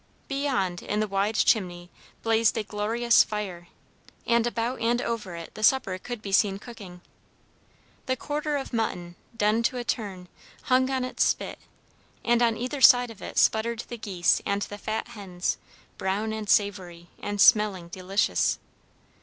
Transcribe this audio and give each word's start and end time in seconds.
Beyond, 0.27 0.81
in 0.81 0.99
the 0.99 1.07
wide 1.07 1.35
chimney, 1.35 1.91
blazed 2.23 2.57
a 2.57 2.63
glorious 2.63 3.23
fire, 3.23 3.67
and 4.25 4.47
about 4.47 4.79
and 4.81 4.99
over 4.99 5.35
it 5.35 5.53
the 5.53 5.61
supper 5.61 5.99
could 5.99 6.23
be 6.23 6.31
seen 6.31 6.57
cooking. 6.57 7.01
The 8.07 8.15
quarter 8.15 8.57
of 8.57 8.73
mutton, 8.73 9.15
done 9.37 9.61
to 9.61 9.77
a 9.77 9.83
turn, 9.83 10.27
hung 10.63 10.89
on 10.89 11.05
its 11.05 11.23
spit, 11.23 11.59
and 12.25 12.41
on 12.41 12.57
either 12.57 12.81
side 12.81 13.11
of 13.11 13.21
it 13.21 13.37
sputtered 13.37 13.81
the 13.89 13.97
geese 13.99 14.41
and 14.43 14.63
the 14.63 14.79
fat 14.79 15.09
hens, 15.09 15.59
brown 15.99 16.33
and 16.33 16.49
savory, 16.49 17.09
and 17.19 17.39
smelling 17.39 17.87
delicious. 17.89 18.57